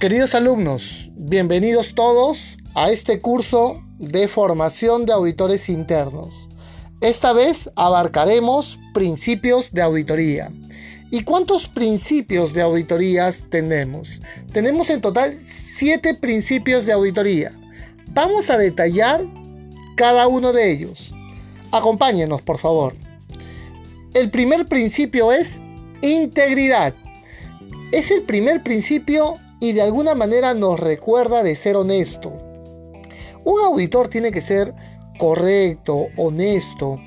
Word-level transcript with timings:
Queridos 0.00 0.36
alumnos, 0.36 1.10
bienvenidos 1.16 1.92
todos 1.92 2.56
a 2.76 2.92
este 2.92 3.20
curso 3.20 3.82
de 3.98 4.28
formación 4.28 5.06
de 5.06 5.12
auditores 5.12 5.68
internos. 5.68 6.48
Esta 7.00 7.32
vez 7.32 7.68
abarcaremos 7.74 8.78
principios 8.94 9.72
de 9.72 9.82
auditoría. 9.82 10.52
¿Y 11.10 11.24
cuántos 11.24 11.66
principios 11.66 12.54
de 12.54 12.62
auditorías 12.62 13.42
tenemos? 13.50 14.08
Tenemos 14.52 14.88
en 14.90 15.00
total 15.00 15.36
siete 15.76 16.14
principios 16.14 16.86
de 16.86 16.92
auditoría. 16.92 17.50
Vamos 18.12 18.50
a 18.50 18.56
detallar 18.56 19.22
cada 19.96 20.28
uno 20.28 20.52
de 20.52 20.70
ellos. 20.70 21.12
Acompáñenos, 21.72 22.40
por 22.40 22.58
favor. 22.58 22.94
El 24.14 24.30
primer 24.30 24.66
principio 24.66 25.32
es 25.32 25.54
integridad. 26.02 26.94
Es 27.90 28.12
el 28.12 28.22
primer 28.22 28.62
principio 28.62 29.38
y 29.60 29.72
de 29.72 29.82
alguna 29.82 30.14
manera 30.14 30.54
nos 30.54 30.78
recuerda 30.78 31.42
de 31.42 31.56
ser 31.56 31.76
honesto. 31.76 32.32
Un 33.44 33.60
auditor 33.60 34.08
tiene 34.08 34.32
que 34.32 34.42
ser 34.42 34.74
correcto, 35.18 36.08
honesto. 36.16 36.98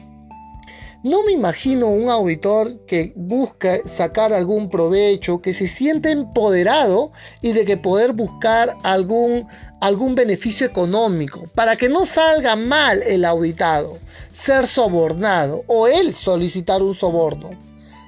No 1.03 1.23
me 1.23 1.31
imagino 1.31 1.87
un 1.87 2.09
auditor 2.09 2.85
que 2.85 3.11
busca 3.15 3.79
sacar 3.87 4.33
algún 4.33 4.69
provecho, 4.69 5.41
que 5.41 5.55
se 5.55 5.67
siente 5.67 6.11
empoderado 6.11 7.11
y 7.41 7.53
de 7.53 7.65
que 7.65 7.75
poder 7.75 8.13
buscar 8.13 8.77
algún, 8.83 9.47
algún 9.79 10.13
beneficio 10.13 10.67
económico 10.67 11.49
para 11.55 11.75
que 11.75 11.89
no 11.89 12.05
salga 12.05 12.55
mal 12.55 13.01
el 13.01 13.25
auditado, 13.25 13.97
ser 14.31 14.67
sobornado 14.67 15.63
o 15.65 15.87
él 15.87 16.13
solicitar 16.13 16.83
un 16.83 16.93
soborno. 16.93 17.49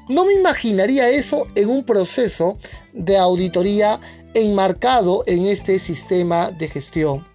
No 0.07 0.25
me 0.25 0.33
imaginaría 0.33 1.09
eso 1.09 1.47
en 1.55 1.69
un 1.69 1.85
proceso 1.85 2.59
de 2.93 3.17
auditoría 3.17 3.99
enmarcado 4.33 5.23
en 5.27 5.45
este 5.45 5.79
sistema 5.79 6.51
de 6.51 6.67
gestión, 6.67 7.25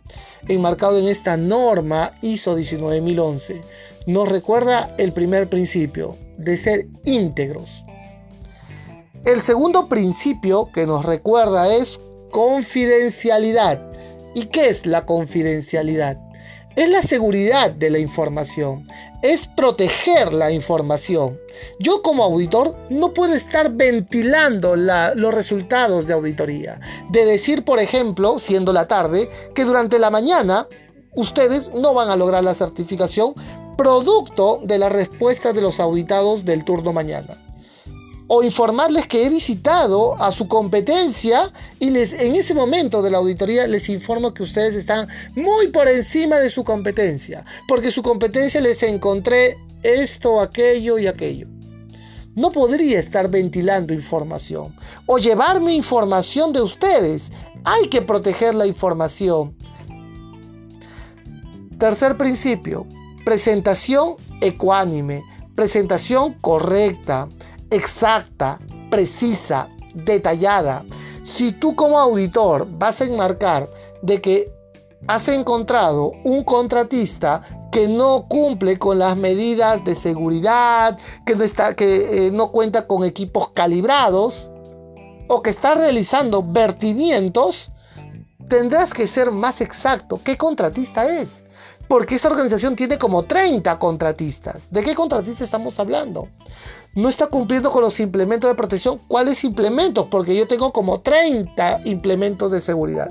enmarcado 0.49 0.99
en 0.99 1.09
esta 1.09 1.37
norma 1.37 2.13
ISO 2.23 2.57
19011. 2.57 3.63
Nos 4.07 4.29
recuerda 4.29 4.95
el 4.99 5.13
primer 5.13 5.49
principio 5.49 6.17
de 6.37 6.57
ser 6.57 6.87
íntegros. 7.05 7.69
El 9.25 9.41
segundo 9.41 9.89
principio 9.89 10.71
que 10.73 10.87
nos 10.87 11.05
recuerda 11.05 11.75
es 11.75 12.01
confidencialidad. 12.31 13.83
¿Y 14.35 14.47
qué 14.47 14.69
es 14.69 14.87
la 14.87 15.07
confidencialidad? 15.07 16.28
Es 16.79 16.89
la 16.89 17.03
seguridad 17.03 17.73
de 17.73 17.91
la 17.91 17.99
información, 17.99 18.87
es 19.21 19.49
proteger 19.49 20.33
la 20.33 20.53
información. 20.53 21.37
Yo 21.81 22.03
como 22.03 22.23
auditor 22.23 22.77
no 22.89 23.13
puedo 23.13 23.35
estar 23.35 23.73
ventilando 23.73 24.77
los 24.77 25.35
resultados 25.35 26.07
de 26.07 26.13
auditoría. 26.13 26.79
De 27.11 27.27
decir, 27.27 27.65
por 27.65 27.81
ejemplo, 27.81 28.39
siendo 28.39 28.73
la 28.73 28.87
tarde, 28.87 29.29
que 29.57 29.65
durante 29.65 29.99
la 29.99 30.11
mañana 30.11 30.69
ustedes 31.17 31.69
no 31.75 31.95
van 31.95 32.11
a 32.11 32.17
lograr 32.17 32.45
la 32.45 32.55
certificación 32.55 33.35
producto 33.77 34.61
de 34.63 34.79
la 34.79 34.89
respuesta 34.89 35.53
de 35.53 35.63
los 35.63 35.81
auditados 35.81 36.45
del 36.45 36.65
turno 36.65 36.93
mañana 36.93 37.48
o 38.29 38.43
informarles 38.43 39.07
que 39.07 39.25
he 39.25 39.31
visitado 39.31 40.15
a 40.23 40.31
su 40.31 40.47
competencia 40.47 41.51
y 41.81 41.91
les 41.91 42.13
en 42.13 42.35
ese 42.35 42.55
momento 42.55 43.01
de 43.03 43.11
la 43.11 43.19
auditoría 43.19 43.67
les 43.67 43.89
informo 43.89 44.35
que 44.35 44.43
ustedes 44.43 44.77
están 44.77 45.09
muy 45.35 45.69
por 45.69 45.89
encima 45.89 46.37
de 46.37 46.51
su 46.51 46.63
competencia, 46.63 47.45
porque 47.67 47.91
su 47.91 48.03
competencia 48.03 48.61
les 48.61 48.83
encontré 48.83 49.57
esto, 49.83 50.41
aquello 50.41 50.99
y 50.99 51.07
aquello. 51.07 51.49
No 52.35 52.53
podría 52.53 53.01
estar 53.01 53.31
ventilando 53.31 53.93
información 53.95 54.77
o 55.07 55.19
llevarme 55.19 55.73
información 55.73 56.53
de 56.53 56.61
ustedes. 56.61 57.25
Hay 57.65 57.89
que 57.89 58.03
proteger 58.03 58.55
la 58.55 58.67
información. 58.67 59.57
Tercer 61.79 62.17
principio, 62.17 62.87
presentación 63.25 64.17
ecuánime, 64.41 65.23
presentación 65.55 66.35
correcta 66.35 67.29
exacta, 67.71 68.59
precisa, 68.91 69.69
detallada. 69.95 70.85
Si 71.25 71.53
tú 71.53 71.75
como 71.75 71.99
auditor 71.99 72.67
vas 72.71 73.01
a 73.01 73.05
enmarcar 73.05 73.69
de 74.03 74.21
que 74.21 74.53
has 75.07 75.29
encontrado 75.29 76.13
un 76.25 76.43
contratista 76.45 77.43
que 77.71 77.87
no 77.87 78.27
cumple 78.29 78.79
con 78.79 78.99
las 78.99 79.17
medidas 79.17 79.85
de 79.85 79.95
seguridad, 79.95 80.99
que 81.27 81.37
no, 81.37 81.45
está, 81.45 81.75
que, 81.75 82.27
eh, 82.27 82.31
no 82.31 82.51
cuenta 82.51 82.87
con 82.87 83.05
equipos 83.05 83.51
calibrados 83.51 84.51
o 85.29 85.43
que 85.43 85.51
está 85.51 85.75
realizando 85.75 86.43
vertimientos, 86.43 87.71
tendrás 88.49 88.95
que 88.95 89.07
ser 89.07 89.31
más 89.31 89.61
exacto. 89.61 90.19
¿Qué 90.25 90.37
contratista 90.37 91.07
es? 91.09 91.45
Porque 91.89 92.17
esa 92.17 92.29
organización 92.29 92.77
tiene 92.77 92.99
como 92.99 93.25
30 93.25 93.79
contratistas. 93.79 94.71
¿De 94.71 94.83
qué 94.83 94.95
contratista 94.95 95.43
estamos 95.43 95.81
hablando? 95.81 96.29
No 96.95 97.09
está 97.09 97.29
cumpliendo 97.29 97.71
con 97.71 97.81
los 97.83 97.99
implementos 97.99 98.51
de 98.51 98.55
protección. 98.55 99.01
¿Cuáles 99.09 99.43
implementos? 99.43 100.07
Porque 100.11 100.37
yo 100.37 100.47
tengo 100.47 100.73
como 100.73 101.01
30 101.01 101.81
implementos 101.87 102.51
de 102.51 102.61
seguridad. 102.61 103.09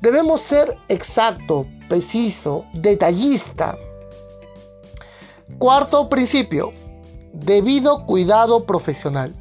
Debemos 0.00 0.40
ser 0.40 0.76
exacto, 0.88 1.66
preciso, 1.88 2.64
detallista. 2.72 3.76
Cuarto 5.58 6.08
principio, 6.08 6.72
debido 7.32 8.06
cuidado 8.06 8.64
profesional. 8.64 9.34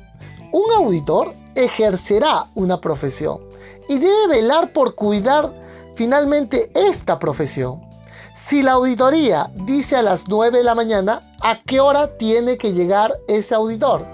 Un 0.52 0.72
auditor 0.76 1.34
ejercerá 1.56 2.48
una 2.54 2.82
profesión 2.82 3.40
y 3.88 3.98
debe 3.98 4.28
velar 4.28 4.74
por 4.74 4.96
cuidar 4.96 5.61
finalmente 5.96 6.72
esta 6.74 7.20
profesión. 7.20 7.82
Si 8.48 8.64
la 8.64 8.74
auditoría 8.74 9.50
dice 9.66 9.96
a 9.96 10.02
las 10.02 10.28
9 10.28 10.58
de 10.58 10.64
la 10.64 10.76
mañana, 10.76 11.22
¿a 11.42 11.62
qué 11.64 11.80
hora 11.80 12.18
tiene 12.18 12.58
que 12.58 12.74
llegar 12.74 13.14
ese 13.28 13.56
auditor? 13.56 14.06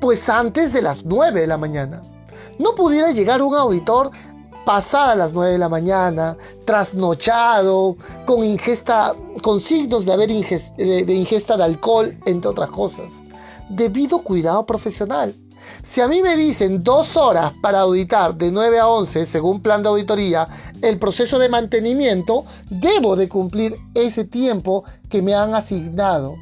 Pues 0.00 0.28
antes 0.28 0.72
de 0.72 0.82
las 0.82 1.04
9 1.04 1.40
de 1.40 1.46
la 1.46 1.58
mañana. 1.58 2.00
No 2.58 2.74
pudiera 2.74 3.10
llegar 3.12 3.42
un 3.42 3.54
auditor 3.54 4.10
pasada 4.64 5.14
las 5.14 5.32
9 5.32 5.52
de 5.52 5.58
la 5.58 5.68
mañana, 5.68 6.36
trasnochado, 6.64 7.96
con 8.26 8.44
ingesta, 8.44 9.14
con 9.42 9.60
signos 9.60 10.04
de 10.04 10.12
haber 10.12 10.28
de 10.28 11.14
ingesta 11.14 11.56
de 11.56 11.64
alcohol, 11.64 12.16
entre 12.26 12.50
otras 12.50 12.70
cosas. 12.70 13.06
Debido 13.68 14.22
cuidado 14.22 14.64
profesional. 14.66 15.34
Si 15.82 16.00
a 16.00 16.08
mí 16.08 16.22
me 16.22 16.36
dicen 16.36 16.82
dos 16.82 17.16
horas 17.16 17.52
para 17.60 17.80
auditar 17.80 18.34
de 18.34 18.50
9 18.50 18.78
a 18.78 18.88
11 18.88 19.26
según 19.26 19.62
plan 19.62 19.82
de 19.82 19.88
auditoría 19.88 20.48
el 20.82 20.98
proceso 20.98 21.38
de 21.38 21.48
mantenimiento, 21.48 22.44
debo 22.68 23.16
de 23.16 23.28
cumplir 23.28 23.76
ese 23.94 24.24
tiempo 24.24 24.84
que 25.08 25.22
me 25.22 25.34
han 25.34 25.54
asignado 25.54 26.36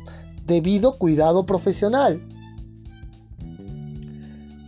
debido 0.46 0.96
cuidado 0.98 1.46
profesional. 1.46 2.20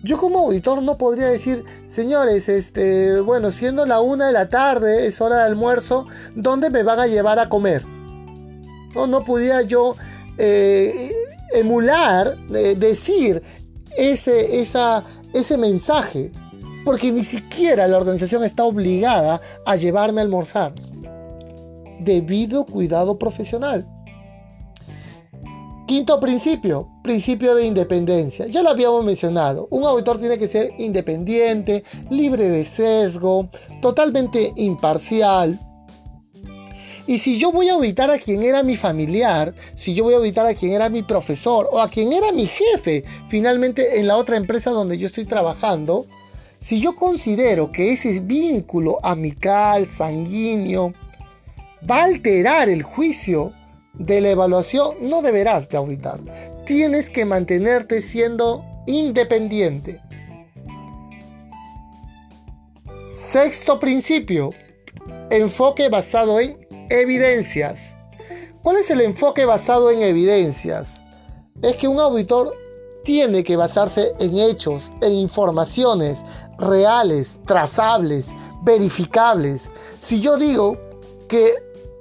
Yo 0.05 0.19
como 0.19 0.41
auditor 0.41 0.83
no 0.83 0.99
podría 0.99 1.29
decir, 1.29 1.65
señores, 1.89 2.49
este, 2.49 3.21
bueno, 3.21 3.53
siendo 3.53 3.87
la 3.87 4.01
una 4.01 4.27
de 4.27 4.33
la 4.33 4.49
tarde, 4.49 5.07
es 5.07 5.21
hora 5.21 5.39
de 5.39 5.45
almuerzo, 5.45 6.07
¿dónde 6.35 6.71
me 6.71 6.83
van 6.83 6.99
a 6.99 7.07
llevar 7.07 7.39
a 7.39 7.49
comer? 7.49 7.85
No, 8.95 9.07
no 9.07 9.25
podía 9.25 9.63
yo 9.63 9.95
eh, 10.39 11.13
emular, 11.53 12.37
eh, 12.53 12.75
decir, 12.77 13.43
ese, 13.97 14.61
ese 15.33 15.57
mensaje, 15.57 16.33
porque 16.85 17.13
ni 17.13 17.25
siquiera 17.25 17.87
la 17.87 17.99
organización 17.99 18.45
está 18.45 18.65
obligada 18.65 19.41
a 19.65 19.77
llevarme 19.77 20.21
a 20.21 20.25
almorzar. 20.25 20.75
Debido 22.01 22.65
cuidado 22.65 23.19
profesional. 23.19 23.87
Quinto 25.87 26.19
principio, 26.21 26.89
principio 27.03 27.55
de 27.55 27.67
independencia. 27.67 28.47
Ya 28.47 28.63
lo 28.63 28.71
habíamos 28.71 29.05
mencionado. 29.05 29.69
Un 29.71 29.85
auditor 29.85 30.19
tiene 30.19 30.39
que 30.39 30.49
ser 30.49 30.73
independiente, 30.79 31.85
libre 32.11 32.49
de 32.49 32.65
sesgo, 32.65 33.49
totalmente 33.81 34.53
imparcial, 34.57 35.59
y 37.07 37.19
si 37.19 37.39
yo 37.39 37.51
voy 37.51 37.69
a 37.69 37.75
auditar 37.75 38.11
a 38.11 38.19
quien 38.19 38.43
era 38.43 38.63
mi 38.63 38.77
familiar, 38.77 39.55
si 39.75 39.93
yo 39.93 40.05
voy 40.05 40.15
a 40.15 40.19
auditar 40.19 40.47
a 40.47 40.55
quien 40.55 40.73
era 40.73 40.89
mi 40.89 41.03
profesor 41.03 41.69
o 41.73 41.81
a 41.81 41.91
quien 41.91 42.13
era 42.13 42.31
mi 42.31 42.47
jefe, 42.47 43.05
finalmente 43.29 43.99
en 43.99 44.07
la 44.07 44.17
otra 44.17 44.37
empresa 44.37 44.71
donde 44.71 44.99
yo 44.99 45.09
estoy 45.09 45.25
trabajando, 45.25 46.07
si 46.63 46.81
yo 46.81 46.95
considero 46.95 47.73
que 47.73 47.93
ese 47.93 48.21
vínculo 48.21 48.99
amical, 49.03 49.87
sanguíneo, 49.87 50.95
va 51.91 52.03
a 52.03 52.05
alterar 52.05 52.69
el 52.69 52.85
juicio 52.85 53.53
de 53.95 54.21
la 54.21 54.31
evaluación, 54.31 54.95
no 55.01 55.23
deberás 55.23 55.69
de 55.69 55.77
auditar. 55.77 56.21
Tienes 56.65 57.11
que 57.11 57.25
mantenerte 57.25 58.01
siendo 58.01 58.65
independiente. 58.87 60.01
Sexto 63.11 63.81
principio, 63.81 64.51
enfoque 65.31 65.89
basado 65.89 66.39
en 66.39 66.59
Evidencias. 66.91 67.81
¿Cuál 68.63 68.77
es 68.77 68.89
el 68.91 69.01
enfoque 69.01 69.45
basado 69.45 69.91
en 69.91 70.03
evidencias? 70.03 70.89
Es 71.63 71.75
que 71.75 71.89
un 71.89 71.99
auditor 71.99 72.55
tiene 73.03 73.43
que 73.43 73.57
basarse 73.57 74.13
en 74.21 74.39
hechos, 74.39 74.93
en 75.01 75.13
informaciones 75.15 76.19
reales, 76.63 77.31
trazables, 77.47 78.27
verificables. 78.63 79.69
Si 80.01 80.21
yo 80.21 80.37
digo 80.37 80.79
que 81.29 81.53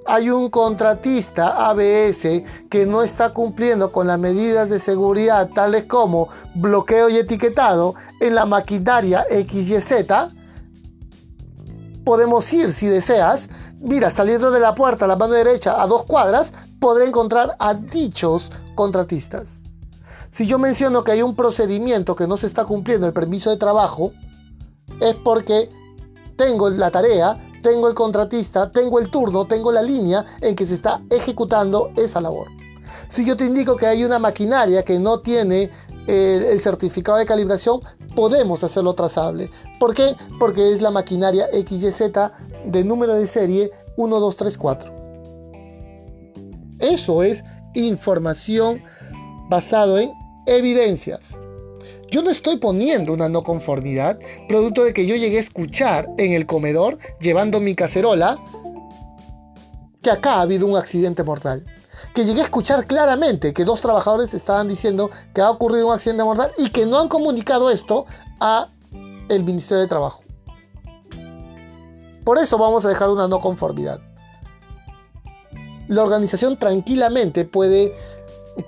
hay 0.05 0.29
un 0.29 0.49
contratista 0.49 1.69
ABS 1.69 2.43
que 2.69 2.85
no 2.85 3.03
está 3.03 3.29
cumpliendo 3.31 3.91
con 3.91 4.07
las 4.07 4.19
medidas 4.19 4.69
de 4.69 4.79
seguridad 4.79 5.49
tales 5.53 5.85
como 5.85 6.29
bloqueo 6.55 7.09
y 7.09 7.17
etiquetado 7.17 7.93
en 8.19 8.35
la 8.35 8.45
maquinaria 8.45 9.25
XYZ, 9.29 10.05
podemos 12.03 12.51
ir 12.51 12.73
si 12.73 12.87
deseas, 12.87 13.49
mira, 13.79 14.09
saliendo 14.09 14.51
de 14.51 14.59
la 14.59 14.73
puerta 14.73 15.05
a 15.05 15.07
la 15.07 15.15
mano 15.15 15.33
derecha 15.33 15.81
a 15.81 15.87
dos 15.87 16.05
cuadras, 16.05 16.51
podré 16.79 17.05
encontrar 17.05 17.55
a 17.59 17.75
dichos 17.75 18.51
contratistas. 18.73 19.47
Si 20.31 20.47
yo 20.47 20.57
menciono 20.57 21.03
que 21.03 21.11
hay 21.11 21.21
un 21.21 21.35
procedimiento 21.35 22.15
que 22.15 22.25
no 22.25 22.37
se 22.37 22.47
está 22.47 22.65
cumpliendo 22.65 23.05
el 23.05 23.13
permiso 23.13 23.49
de 23.49 23.57
trabajo, 23.57 24.13
es 25.01 25.15
porque 25.15 25.69
tengo 26.37 26.69
la 26.69 26.89
tarea 26.89 27.51
tengo 27.61 27.87
el 27.87 27.93
contratista, 27.93 28.71
tengo 28.71 28.99
el 28.99 29.09
turno, 29.09 29.45
tengo 29.45 29.71
la 29.71 29.81
línea 29.81 30.25
en 30.41 30.55
que 30.55 30.65
se 30.65 30.73
está 30.75 31.01
ejecutando 31.09 31.91
esa 31.95 32.19
labor. 32.19 32.47
Si 33.07 33.25
yo 33.25 33.37
te 33.37 33.45
indico 33.45 33.75
que 33.75 33.85
hay 33.85 34.03
una 34.03 34.19
maquinaria 34.19 34.83
que 34.83 34.99
no 34.99 35.19
tiene 35.19 35.69
eh, 36.07 36.49
el 36.51 36.59
certificado 36.59 37.17
de 37.17 37.25
calibración, 37.25 37.79
podemos 38.15 38.63
hacerlo 38.63 38.93
trazable. 38.93 39.49
¿Por 39.79 39.93
qué? 39.93 40.15
Porque 40.39 40.71
es 40.71 40.81
la 40.81 40.91
maquinaria 40.91 41.47
XYZ 41.47 42.11
de 42.65 42.83
número 42.83 43.15
de 43.15 43.27
serie 43.27 43.71
1234. 43.97 44.93
Eso 46.79 47.23
es 47.23 47.43
información 47.75 48.81
basado 49.49 49.99
en 49.99 50.11
evidencias. 50.47 51.35
Yo 52.11 52.21
no 52.21 52.29
estoy 52.29 52.57
poniendo 52.57 53.13
una 53.13 53.29
no 53.29 53.41
conformidad, 53.41 54.19
producto 54.49 54.83
de 54.83 54.93
que 54.93 55.05
yo 55.05 55.15
llegué 55.15 55.37
a 55.37 55.41
escuchar 55.41 56.09
en 56.17 56.33
el 56.33 56.45
comedor, 56.45 56.97
llevando 57.21 57.61
mi 57.61 57.73
cacerola, 57.73 58.37
que 60.01 60.11
acá 60.11 60.33
ha 60.33 60.41
habido 60.41 60.67
un 60.67 60.75
accidente 60.75 61.23
mortal. 61.23 61.63
Que 62.13 62.25
llegué 62.25 62.41
a 62.41 62.43
escuchar 62.43 62.85
claramente 62.85 63.53
que 63.53 63.63
dos 63.63 63.79
trabajadores 63.79 64.33
estaban 64.33 64.67
diciendo 64.67 65.09
que 65.33 65.39
ha 65.39 65.49
ocurrido 65.49 65.87
un 65.87 65.93
accidente 65.93 66.25
mortal 66.25 66.51
y 66.57 66.69
que 66.71 66.85
no 66.85 66.99
han 66.99 67.07
comunicado 67.07 67.71
esto 67.71 68.05
a 68.41 68.67
el 69.29 69.45
Ministerio 69.45 69.83
de 69.83 69.87
Trabajo. 69.87 70.21
Por 72.25 72.39
eso 72.39 72.57
vamos 72.57 72.83
a 72.83 72.89
dejar 72.89 73.09
una 73.09 73.29
no 73.29 73.39
conformidad. 73.39 74.01
La 75.87 76.03
organización 76.03 76.57
tranquilamente 76.57 77.45
puede 77.45 77.95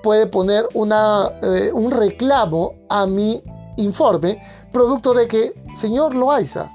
puede 0.01 0.27
poner 0.27 0.65
eh, 0.73 1.71
un 1.73 1.91
reclamo 1.91 2.75
a 2.89 3.05
mi 3.05 3.41
informe, 3.77 4.41
producto 4.71 5.13
de 5.13 5.27
que, 5.27 5.53
señor 5.77 6.15
Loaiza, 6.15 6.71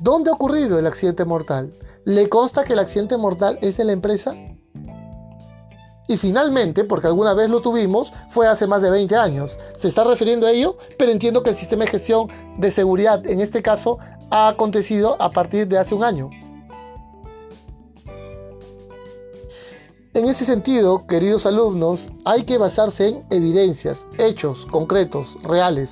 ¿dónde 0.00 0.30
ha 0.30 0.34
ocurrido 0.34 0.78
el 0.78 0.86
accidente 0.86 1.24
mortal? 1.24 1.72
¿Le 2.04 2.28
consta 2.28 2.64
que 2.64 2.72
el 2.72 2.78
accidente 2.78 3.16
mortal 3.16 3.58
es 3.62 3.76
de 3.76 3.84
la 3.84 3.92
empresa? 3.92 4.34
Y 6.08 6.16
finalmente, 6.16 6.84
porque 6.84 7.06
alguna 7.06 7.32
vez 7.32 7.48
lo 7.48 7.60
tuvimos, 7.60 8.12
fue 8.30 8.48
hace 8.48 8.66
más 8.66 8.82
de 8.82 8.90
20 8.90 9.16
años. 9.16 9.56
Se 9.76 9.88
está 9.88 10.04
refiriendo 10.04 10.46
a 10.46 10.50
ello, 10.50 10.76
pero 10.98 11.12
entiendo 11.12 11.42
que 11.42 11.50
el 11.50 11.56
sistema 11.56 11.84
de 11.84 11.92
gestión 11.92 12.28
de 12.58 12.70
seguridad, 12.70 13.24
en 13.24 13.40
este 13.40 13.62
caso, 13.62 13.98
ha 14.30 14.48
acontecido 14.48 15.20
a 15.20 15.30
partir 15.30 15.68
de 15.68 15.78
hace 15.78 15.94
un 15.94 16.04
año. 16.04 16.30
En 20.14 20.26
ese 20.26 20.44
sentido, 20.44 21.06
queridos 21.06 21.46
alumnos, 21.46 22.00
hay 22.26 22.44
que 22.44 22.58
basarse 22.58 23.08
en 23.08 23.24
evidencias, 23.30 24.04
hechos 24.18 24.66
concretos, 24.66 25.38
reales. 25.42 25.88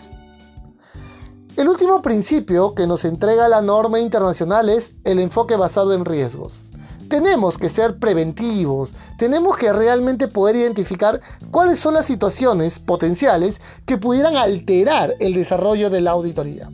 El 1.56 1.68
último 1.68 2.02
principio 2.02 2.74
que 2.74 2.86
nos 2.86 3.06
entrega 3.06 3.48
la 3.48 3.62
norma 3.62 3.98
internacional 3.98 4.68
es 4.68 4.92
el 5.04 5.20
enfoque 5.20 5.56
basado 5.56 5.94
en 5.94 6.04
riesgos. 6.04 6.66
Tenemos 7.08 7.56
que 7.56 7.70
ser 7.70 7.98
preventivos, 7.98 8.90
tenemos 9.16 9.56
que 9.56 9.72
realmente 9.72 10.28
poder 10.28 10.54
identificar 10.56 11.22
cuáles 11.50 11.78
son 11.78 11.94
las 11.94 12.04
situaciones 12.04 12.78
potenciales 12.78 13.58
que 13.86 13.96
pudieran 13.96 14.36
alterar 14.36 15.14
el 15.18 15.32
desarrollo 15.32 15.88
de 15.88 16.02
la 16.02 16.10
auditoría 16.10 16.68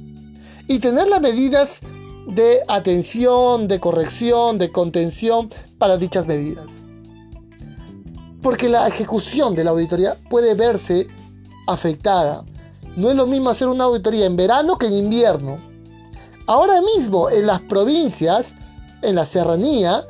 y 0.66 0.81
tener 0.81 1.06
las 1.06 1.20
medidas 1.20 1.78
de 2.26 2.62
atención, 2.66 3.69
de 3.69 3.78
corrección, 3.78 4.58
de 4.58 4.72
contención 4.72 5.48
para 5.78 5.96
dichas 5.96 6.26
medidas 6.26 6.75
porque 8.42 8.68
la 8.68 8.86
ejecución 8.86 9.54
de 9.54 9.64
la 9.64 9.70
auditoría 9.70 10.16
puede 10.28 10.54
verse 10.54 11.08
afectada. 11.66 12.44
No 12.96 13.10
es 13.10 13.16
lo 13.16 13.26
mismo 13.26 13.50
hacer 13.50 13.68
una 13.68 13.84
auditoría 13.84 14.26
en 14.26 14.36
verano 14.36 14.76
que 14.78 14.86
en 14.86 14.94
invierno. 14.94 15.58
Ahora 16.46 16.80
mismo 16.80 17.28
en 17.28 17.46
las 17.46 17.60
provincias, 17.62 18.54
en 19.02 19.16
la 19.16 19.26
serranía, 19.26 20.04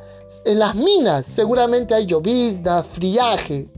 en 0.45 0.59
las 0.59 0.75
minas, 0.75 1.25
seguramente 1.25 1.93
hay 1.93 2.05
llovizna, 2.05 2.83
friaje. 2.83 3.69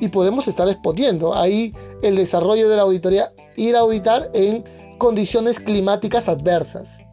Y 0.00 0.08
podemos 0.08 0.48
estar 0.48 0.68
exponiendo 0.68 1.34
ahí 1.34 1.72
el 2.02 2.16
desarrollo 2.16 2.68
de 2.68 2.76
la 2.76 2.82
auditoría, 2.82 3.32
ir 3.56 3.76
a 3.76 3.80
auditar 3.80 4.30
en 4.34 4.64
condiciones 4.98 5.60
climáticas 5.60 6.28
adversas. 6.28 7.03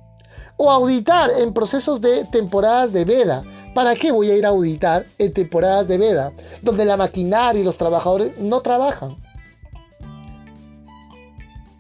O 0.63 0.69
auditar 0.69 1.31
en 1.39 1.53
procesos 1.53 1.99
de 2.01 2.23
temporadas 2.25 2.93
de 2.93 3.03
veda, 3.03 3.43
¿Para 3.73 3.95
qué 3.95 4.11
voy 4.11 4.29
a 4.29 4.35
ir 4.35 4.45
a 4.45 4.49
auditar 4.49 5.05
en 5.17 5.31
temporadas 5.31 5.87
de 5.87 5.97
veda, 5.97 6.33
donde 6.61 6.83
la 6.83 6.97
maquinaria 6.97 7.61
y 7.61 7.63
los 7.63 7.77
trabajadores 7.77 8.37
no 8.37 8.59
trabajan? 8.59 9.15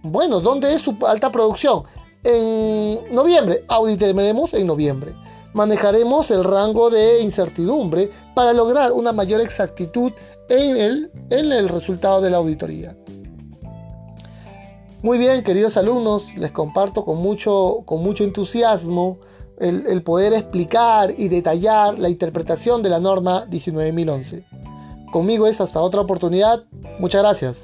Bueno, 0.01 0.39
¿dónde 0.39 0.73
es 0.73 0.81
su 0.81 0.95
alta 1.05 1.29
producción? 1.31 1.83
En 2.23 3.13
noviembre, 3.13 3.65
auditaremos 3.67 4.53
en 4.53 4.67
noviembre. 4.67 5.13
Manejaremos 5.53 6.31
el 6.31 6.45
rango 6.45 6.89
de 6.89 7.19
incertidumbre 7.19 8.09
para 8.33 8.53
lograr 8.53 8.93
una 8.93 9.11
mayor 9.11 9.41
exactitud 9.41 10.13
en 10.47 10.77
el, 10.77 11.11
en 11.29 11.51
el 11.51 11.67
resultado 11.67 12.21
de 12.21 12.29
la 12.29 12.37
auditoría. 12.37 12.95
Muy 15.03 15.17
bien, 15.17 15.43
queridos 15.43 15.77
alumnos, 15.77 16.35
les 16.35 16.51
comparto 16.51 17.03
con 17.03 17.17
mucho, 17.17 17.81
con 17.85 18.03
mucho 18.03 18.23
entusiasmo 18.23 19.17
el, 19.57 20.03
poder 20.03 20.33
explicar 20.33 21.13
y 21.17 21.27
detallar 21.27 21.97
la 21.97 22.09
interpretación 22.09 22.83
de 22.83 22.89
la 22.89 22.99
norma 22.99 23.47
19.011. 23.47 24.43
Conmigo 25.11 25.47
es 25.47 25.59
hasta 25.59 25.81
otra 25.81 26.01
oportunidad. 26.01 26.65
Muchas 26.99 27.21
gracias. 27.21 27.57